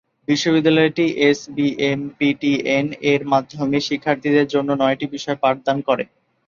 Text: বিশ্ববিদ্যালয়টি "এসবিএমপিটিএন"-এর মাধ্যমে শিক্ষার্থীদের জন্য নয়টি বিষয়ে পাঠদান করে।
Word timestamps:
বিশ্ববিদ্যালয়টি 0.27 1.05
"এসবিএমপিটিএন"-এর 1.25 1.61
মাধ্যমে 3.33 3.77
শিক্ষার্থীদের 3.87 4.47
জন্য 4.53 4.69
নয়টি 4.81 5.05
বিষয়ে 5.07 5.41
পাঠদান 5.43 5.77
করে। 5.87 6.03